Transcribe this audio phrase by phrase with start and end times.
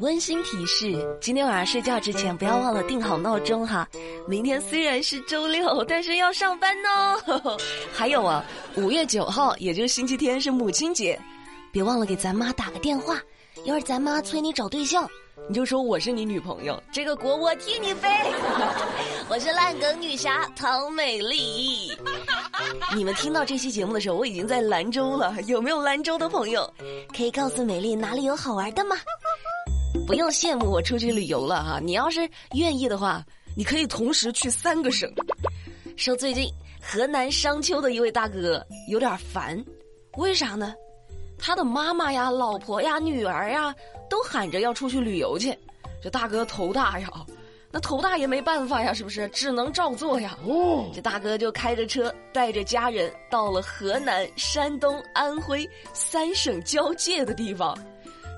[0.00, 3.88] 温馨提示：今天晚上睡觉之前不要忘了定好闹钟哈。
[4.28, 7.58] 明天虽然是周六，但是要上班哦。
[7.92, 8.44] 还有啊，
[8.76, 11.18] 五月九号，也就是星期天是母亲节，
[11.72, 13.20] 别忘了给咱妈打个电话。
[13.64, 15.08] 一会咱妈催你找对象，
[15.48, 18.08] 你就说我是你女朋友，这个锅我替你背。
[19.28, 21.90] 我是烂梗女侠唐美丽。
[22.94, 25.34] 你们听到这期节目的时候，我已经在兰州了。
[25.48, 26.72] 有没有兰州的朋友？
[27.16, 28.96] 可以告诉美丽哪里有好玩的吗？
[30.08, 33.22] 不用羡慕我出去旅游了哈，你要是愿意的话，
[33.54, 35.12] 你可以同时去三个省。
[35.98, 39.62] 说最近河南商丘的一位大哥有点烦，
[40.16, 40.74] 为啥呢？
[41.38, 43.74] 他的妈妈呀、老婆呀、女儿呀，
[44.08, 45.54] 都喊着要出去旅游去，
[46.02, 47.10] 这大哥头大呀，
[47.70, 49.28] 那头大也没办法呀，是不是？
[49.28, 50.38] 只能照做呀。
[50.46, 57.78] 哦，这大哥就开着车带着家人到了河南、山东、安徽三省交界的地方。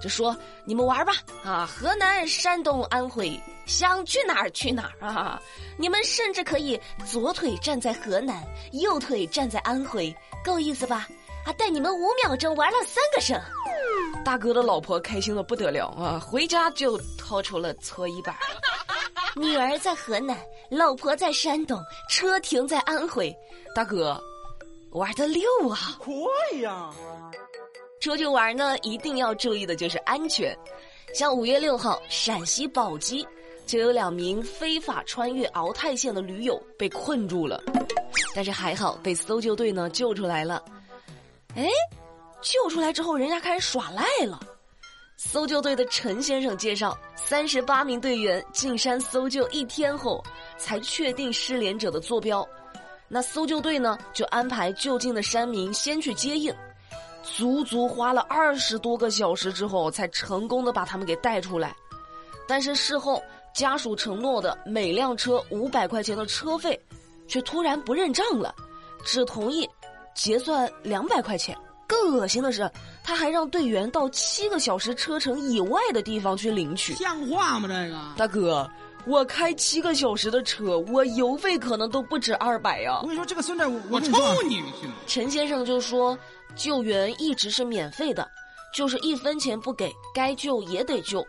[0.00, 1.12] 就说你们玩吧
[1.44, 1.66] 啊！
[1.66, 5.40] 河南、山东、安徽，想去哪儿去哪儿啊！
[5.76, 8.42] 你们甚至可以左腿站在河南，
[8.72, 11.06] 右腿站在安徽，够意思吧？
[11.44, 13.40] 啊，带你们五秒钟玩了三个省。
[14.24, 18.34] 大哥的老婆开心的不得了啊，回家就掏出了搓衣板。
[19.36, 20.36] 女儿在河南，
[20.70, 23.34] 老婆在山东，车停在安徽。
[23.74, 24.20] 大哥，
[24.90, 25.96] 玩的溜啊！
[25.98, 26.14] 快
[26.60, 26.90] 呀！
[28.00, 30.56] 出去玩呢，一定要注意的就是安全。
[31.14, 33.26] 像五月六号，陕西宝鸡
[33.66, 37.62] 就有两名非法穿越敖泰县的驴友被困住了，
[38.34, 40.64] 但是还好被搜救队呢救出来了。
[41.54, 41.68] 哎，
[42.40, 44.40] 救出来之后，人家开始耍赖了。
[45.18, 50.24] 搜救队的陈先生介绍，三十八名队员进山搜救一天后，
[50.56, 52.48] 才确定失联者的坐标。
[53.08, 56.54] 那搜救队呢，就安排就近的山民先去接应。
[57.22, 61.74] 足足花了二十多个小时之后，才成功的把他们给带出来。
[62.48, 63.22] 但是事后
[63.54, 66.78] 家属承诺的每辆车五百块钱的车费，
[67.28, 68.54] 却突然不认账了，
[69.04, 69.68] 只同意
[70.14, 71.56] 结算两百块钱。
[71.86, 72.70] 更恶心的是，
[73.04, 76.94] 他还让队员到七个小时车程以外的地方去领取。
[76.94, 77.68] 像话吗？
[77.68, 78.70] 这个大哥，
[79.06, 82.98] 我开七个小时的车，我油费可能都不止二百呀。
[83.02, 84.62] 我跟你说，这个孙子，我我抽你！
[85.06, 86.18] 陈先生就说。
[86.56, 88.28] 救援一直是免费的，
[88.74, 91.26] 就是一分钱不给，该救也得救。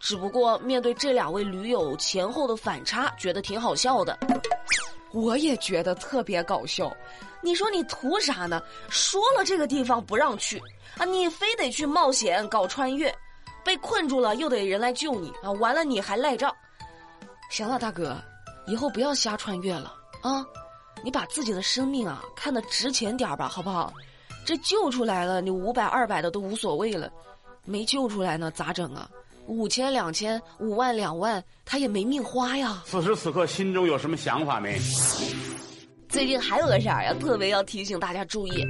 [0.00, 4.18] 只不过面对这两位驴友前后的反差，觉得挺好笑的。
[5.12, 6.94] 我也觉得特别搞笑。
[7.40, 8.62] 你说你图啥呢？
[8.88, 10.60] 说了这个地方不让去
[10.96, 13.14] 啊，你非得去冒险搞穿越，
[13.64, 16.54] 被困住了又得人来救你啊，完了你还赖账。
[17.50, 18.16] 行了，大哥，
[18.66, 20.44] 以后不要瞎穿越了啊！
[21.04, 23.92] 你把自己的生命啊看得值钱点吧，好不好？
[24.44, 27.10] 这救出来了，你五百二百的都无所谓了，
[27.64, 29.08] 没救出来呢，咋整啊？
[29.46, 32.82] 五千两千五万两万，他也没命花呀。
[32.86, 34.78] 此时此刻心中有什么想法没？
[36.08, 37.12] 最近还有个啥呀？
[37.20, 38.64] 特别要提醒大家注意，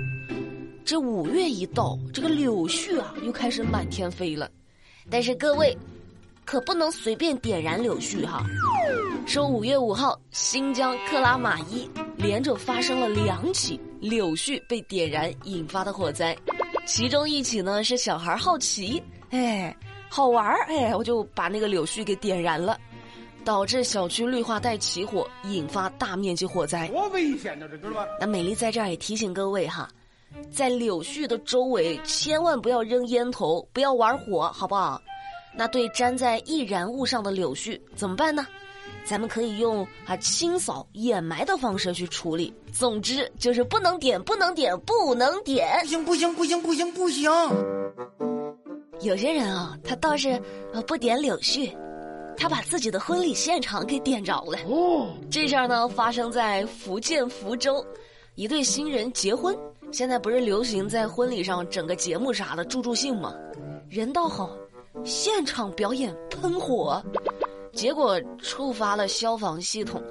[0.84, 4.50] 这五月一到，这个柳絮啊又开始满天飞了。
[5.10, 5.76] 但是各位，
[6.44, 8.42] 可不能随便点燃柳絮哈。
[9.26, 13.80] 说五月五号，新疆克拉玛依连着发生了两起。
[13.98, 16.36] 柳絮被点燃引发的火灾，
[16.86, 19.00] 其中一起呢是小孩好奇，
[19.30, 19.74] 哎，
[20.10, 22.76] 好玩儿，哎，我就把那个柳絮给点燃了，
[23.44, 26.88] 导致小区绿化带起火，引发大面积火灾。
[26.88, 28.06] 多危险呢，这知道吧？
[28.20, 29.88] 那美丽在这儿也提醒各位哈，
[30.50, 35.00] 在柳絮的周围千万不要扔烟头，不要玩火，好不好？
[35.54, 38.44] 那对粘在易燃物上的柳絮怎么办呢？
[39.04, 42.52] 咱们可以用啊清扫掩埋的方式去处理。
[42.72, 45.80] 总之就是不能点，不能点，不能点。
[45.80, 47.30] 不行不行不行不行不行。
[49.00, 50.30] 有些人啊，他倒是
[50.72, 51.74] 啊不点柳絮，
[52.36, 54.58] 他把自己的婚礼现场给点着了。
[54.68, 57.84] 哦，这事儿呢发生在福建福州，
[58.36, 59.56] 一对新人结婚，
[59.90, 63.34] 现在不是流行在婚礼上整个节目啥的助助兴吗？
[63.90, 64.48] 人倒好，
[65.04, 67.02] 现场表演喷火。
[67.72, 70.02] 结果触发了消防系统，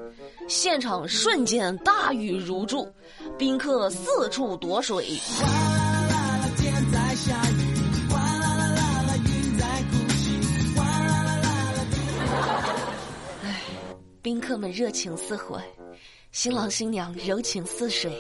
[0.48, 2.92] 现场瞬间大雨如注，
[3.38, 5.18] 宾客四处躲水。
[13.44, 13.62] 唉，
[14.22, 15.62] 宾客们热情似火，
[16.32, 18.12] 新郎新娘柔情似水，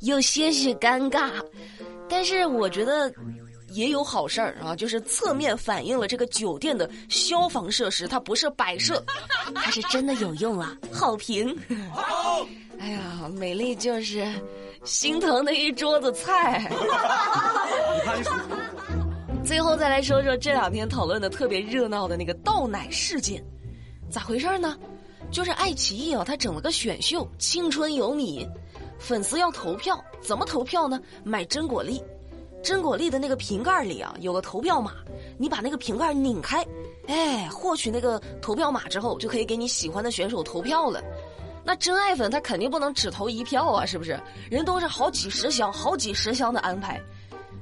[0.00, 1.30] 有些许尴尬，
[2.08, 3.12] 但是我觉得。
[3.74, 9.04] 也有好事儿啊，就是侧面反映了这个酒店的消防设施，它不是摆设，
[9.54, 10.76] 它是真的有用啊！
[10.92, 11.54] 好评。
[12.78, 14.26] 哎呀，美丽就是
[14.84, 16.70] 心疼的一桌子菜。
[19.44, 23.44] 最后再来说说这两天讨论的特别热闹的那个倒奶事件，
[24.10, 24.78] 咋回事呢？
[25.30, 28.44] 就是爱奇艺啊，它整了个选秀《青春有你》，
[28.98, 31.00] 粉丝要投票，怎么投票呢？
[31.24, 32.00] 买真果粒，
[32.64, 34.94] 真果粒的那个瓶盖里啊有个投票码，
[35.36, 36.66] 你把那个瓶盖拧开，
[37.06, 41.02] 哎，获取那个投票码之后，就可以给你喜欢的选手投票了。
[41.62, 44.18] 那真爱粉他肯定不能只投一票啊，是不是？
[44.50, 46.98] 人都是好几十箱、好几十箱的安排。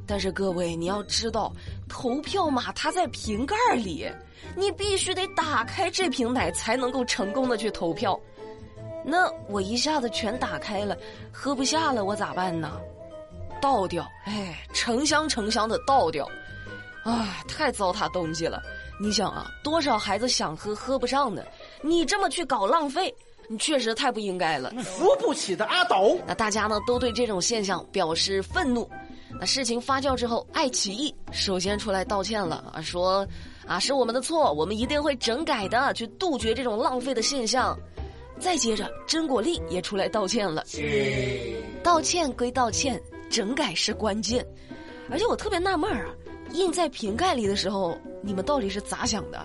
[0.07, 1.53] 但是各位，你要知道，
[1.89, 4.09] 投票码它在瓶盖里，
[4.57, 8.19] 你必须得打开这瓶奶才能够成功的去投票。
[9.05, 10.97] 那我一下子全打开了，
[11.33, 12.81] 喝不下了，我咋办呢？
[13.63, 16.29] 倒掉，哎，成箱成箱的倒掉，
[17.05, 18.61] 啊，太糟蹋东西了。
[19.01, 21.47] 你想啊，多少孩子想喝喝不上的，
[21.81, 23.15] 你这么去搞浪费，
[23.49, 24.71] 你确实太不应该了。
[24.83, 26.19] 扶不起的阿斗。
[26.27, 28.89] 那大家呢都对这种现象表示愤怒。
[29.41, 33.27] 那事情发酵之后，爱奇艺首先出来道歉了啊，说
[33.67, 37.79] 啊是我们的错，我们一定会整改的，去杜绝这种浪费的现象。
[38.39, 40.65] 再接着，真果粒也出来道歉了。
[41.83, 43.01] 道歉归道歉，
[43.33, 44.47] 整改是关键。
[45.11, 46.05] 而且我特别纳闷啊，
[46.53, 49.45] 印在瓶盖里的时候，你们到底是咋想的？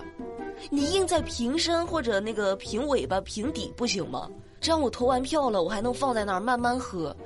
[0.70, 4.28] 你印在瓶身或者那个瓶尾巴、瓶底不行吗？
[4.60, 7.16] 这样我投完票了，我还能放在那儿慢慢喝。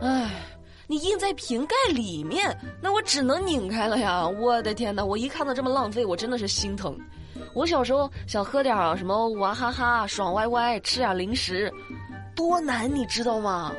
[0.00, 0.30] 唉。
[0.88, 4.24] 你印在瓶盖里面，那我只能拧开了呀！
[4.24, 6.96] 我的天哪，我一看到这么浪费，我真的是心疼。
[7.54, 11.72] 我小时候想喝点什么娃哈哈、爽歪歪，吃点零食，
[12.36, 13.72] 多难你知道吗？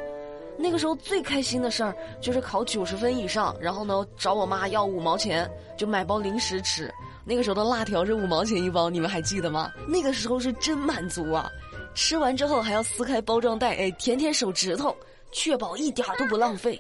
[0.58, 6.92] 那个时候最开心的事儿就是考九十分以上，然后呢找我妈要五毛钱，就买包零食吃。
[7.24, 9.72] 那个时候的辣条是五毛钱一包，你们还记得吗？
[9.88, 11.50] 那个时候是真满足啊！
[11.94, 14.96] 吃完之后还要撕开包装袋，哎，舔舔手指头。
[15.30, 16.78] 确保一点都不浪费。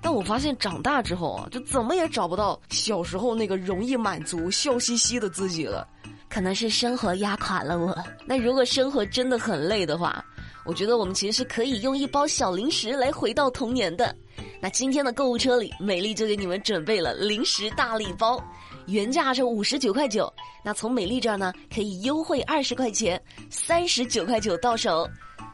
[0.00, 5.86] 但我发现长大之后啊，就怎么也找不到小时候那个容易满足、笑嘻嘻的自己了。
[6.30, 7.96] 可能是生活压垮了我。
[8.24, 10.24] 那如果生活真的很累的话，
[10.68, 14.14] 我觉得我们其实是可以用一包小零食来回到童年的。
[14.60, 18.38] 那今天的购物车里，美丽就给你们准备了零食大礼包，
[18.86, 20.30] 原价是五十九块九，
[20.62, 23.18] 那从美丽这儿呢可以优惠二十块钱，
[23.48, 25.08] 三十九块九到手。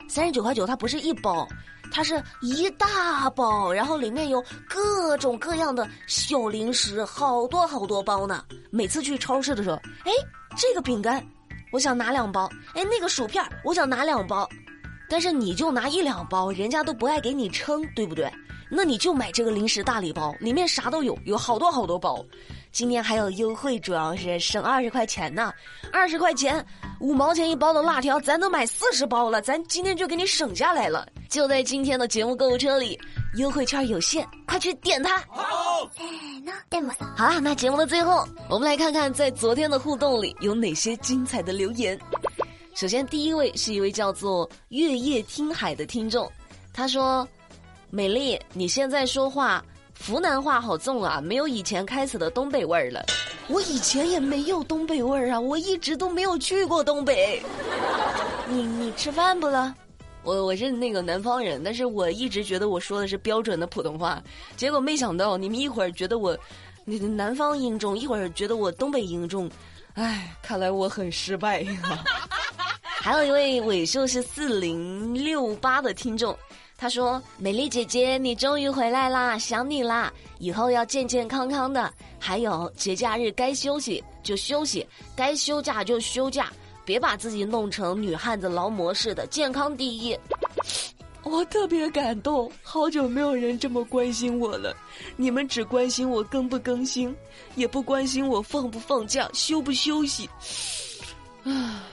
[0.09, 1.47] 三十九块九，它不是一包，
[1.93, 8.45] 它是一大包，然后里面有各种各样的小零食，好多好多包呢。
[8.69, 10.11] 每次去超市的时候，哎，
[10.57, 11.25] 这个饼干，
[11.71, 14.49] 我想拿两包；哎，那个薯片，我想拿两包。
[15.15, 18.29] 但是你就拿一两包，人家都不爱给你称，对不对？
[18.69, 22.21] 那你就买这个零食大礼包，里面啥都有，有好多好多包。
[22.73, 25.53] 今天还有优惠，主要是省二十块钱呢，
[25.93, 26.67] 二十块钱，
[26.99, 32.99] 五毛钱一包的辣条，咱都买四十包了，咱今天就给你省下来了，就在今天的节目购物车里，
[33.37, 35.19] 优惠券有限，快去点它。
[35.29, 35.89] 好，
[37.17, 41.97] 好啦，那节目的最后，我们来看看在昨天的互动里有哪些精彩的留言。
[42.75, 46.31] 首先，第一位是一位叫做月夜听海的听众，
[46.73, 47.27] 他说
[47.89, 49.65] ：“美丽，你现在说话。”
[50.05, 53.07] 湖南话好重啊，没有以前开始的东北味儿了。
[53.47, 57.41] 我以前也没有东北味儿啊，我一直都没有去过东北。
[58.51, 59.73] 你你吃饭不了？
[60.25, 64.21] 我我是那个南方人，但是我一直觉得我说的是标准的普通话，
[64.57, 66.37] 结果没想到你们一会儿觉得我，
[66.85, 69.49] 那南方音重，一会儿觉得我东北音重，
[69.95, 71.65] 唉，看来我很失败。
[73.05, 76.35] 还有一位尾数是四零六八的听众。
[76.75, 80.11] 他说：“美丽姐姐，你终于回来啦，想你啦！
[80.39, 81.93] 以后要健健康康的。
[82.19, 86.51] 还有节假日该休息就休息，该休假就休假，
[86.83, 89.27] 别把自己弄成女汉子劳模似的。
[89.27, 90.19] 健康第一。”
[91.25, 94.75] 我特别感动，好久没有人这么关心我了。
[95.17, 97.15] 你们只关心我更不更新，
[97.55, 100.27] 也不关心我放不放假、休不休息。
[101.43, 101.85] 啊。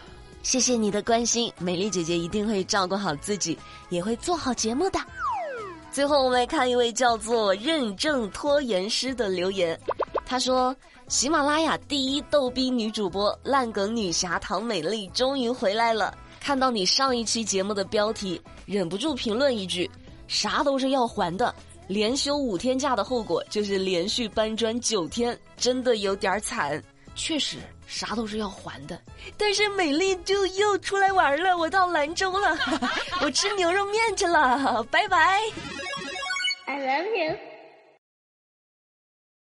[0.44, 3.58] 谢谢你的关心，美丽姐姐一定会照顾好自己，
[3.90, 5.00] 也会做好节目的。
[5.92, 9.80] 最后，我们来看一位叫做“认证拖延师”的留言，
[10.26, 10.76] 他说
[11.08, 16.18] ：“喜马拉雅第一逗逼女主播烂梗女侠唐美丽终于回来了。
[16.40, 19.90] 看到你上一期节目的标题，忍不住评论一句：
[20.28, 21.54] 啥都是要还的。
[21.88, 26.82] 连休五天假的后果就是连续搬砖九天，真的有点惨。
[27.16, 27.58] 确实。”
[27.92, 28.98] 啥都是要还的，
[29.38, 31.58] 但是美丽就又出来玩了。
[31.58, 32.58] 我到兰州了，
[33.22, 35.42] 我吃牛肉面去了，拜拜。
[36.66, 37.51] I love you.